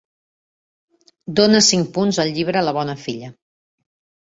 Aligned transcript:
Dóna 1.41 1.61
cinc 1.67 1.93
punts 1.99 2.21
al 2.25 2.33
llibre 2.39 2.65
La 2.69 2.77
bona 2.81 2.99
filla 3.05 3.33